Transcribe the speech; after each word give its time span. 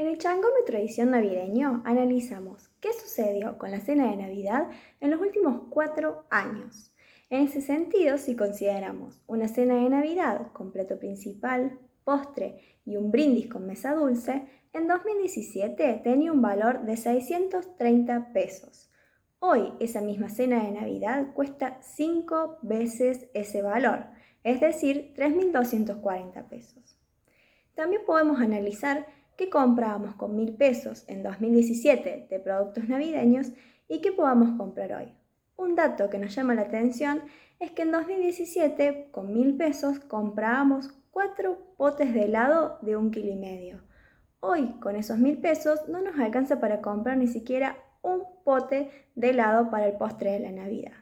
En 0.00 0.06
el 0.06 0.16
Changómetro 0.16 0.78
edición 0.78 1.10
navideño 1.10 1.82
analizamos 1.84 2.70
qué 2.80 2.90
sucedió 2.94 3.58
con 3.58 3.70
la 3.70 3.80
cena 3.80 4.10
de 4.10 4.16
Navidad 4.16 4.70
en 4.98 5.10
los 5.10 5.20
últimos 5.20 5.64
cuatro 5.68 6.24
años. 6.30 6.90
En 7.28 7.42
ese 7.42 7.60
sentido, 7.60 8.16
si 8.16 8.34
consideramos 8.34 9.20
una 9.26 9.46
cena 9.46 9.74
de 9.74 9.90
Navidad 9.90 10.52
con 10.54 10.72
plato 10.72 10.98
principal, 10.98 11.78
postre 12.02 12.78
y 12.86 12.96
un 12.96 13.10
brindis 13.10 13.48
con 13.48 13.66
mesa 13.66 13.94
dulce, 13.94 14.46
en 14.72 14.88
2017 14.88 16.00
tenía 16.02 16.32
un 16.32 16.40
valor 16.40 16.86
de 16.86 16.96
630 16.96 18.32
pesos. 18.32 18.90
Hoy 19.38 19.74
esa 19.80 20.00
misma 20.00 20.30
cena 20.30 20.64
de 20.64 20.70
Navidad 20.70 21.34
cuesta 21.34 21.76
5 21.82 22.60
veces 22.62 23.28
ese 23.34 23.60
valor, 23.60 24.06
es 24.44 24.62
decir, 24.62 25.12
3.240 25.14 26.48
pesos. 26.48 26.96
También 27.74 28.02
podemos 28.06 28.40
analizar 28.40 29.06
qué 29.40 29.48
comprábamos 29.48 30.16
con 30.16 30.36
mil 30.36 30.52
pesos 30.52 31.04
en 31.08 31.22
2017 31.22 32.26
de 32.28 32.40
productos 32.40 32.86
navideños 32.90 33.52
y 33.88 34.02
qué 34.02 34.12
podamos 34.12 34.54
comprar 34.58 34.92
hoy. 34.92 35.14
Un 35.56 35.76
dato 35.76 36.10
que 36.10 36.18
nos 36.18 36.34
llama 36.34 36.54
la 36.54 36.60
atención 36.60 37.22
es 37.58 37.70
que 37.70 37.80
en 37.80 37.90
2017 37.90 39.08
con 39.10 39.32
mil 39.32 39.56
pesos 39.56 39.98
comprábamos 39.98 40.90
cuatro 41.10 41.56
potes 41.78 42.12
de 42.12 42.24
helado 42.24 42.76
de 42.82 42.98
un 42.98 43.10
kilo 43.10 43.32
y 43.32 43.36
medio. 43.36 43.80
Hoy 44.40 44.78
con 44.78 44.94
esos 44.94 45.16
mil 45.16 45.38
pesos 45.38 45.88
no 45.88 46.02
nos 46.02 46.18
alcanza 46.18 46.60
para 46.60 46.82
comprar 46.82 47.16
ni 47.16 47.26
siquiera 47.26 47.78
un 48.02 48.24
pote 48.44 48.90
de 49.14 49.30
helado 49.30 49.70
para 49.70 49.86
el 49.86 49.96
postre 49.96 50.32
de 50.32 50.40
la 50.40 50.52
Navidad. 50.52 51.00